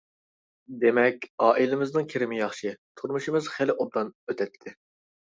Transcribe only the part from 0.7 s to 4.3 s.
—دېمەك، ئائىلىمىزنىڭ كىرىمى ياخشى، تۇرمۇشىمىز خېلى ئوبدان